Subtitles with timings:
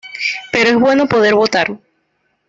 [0.51, 1.79] Pero es bueno poder votar.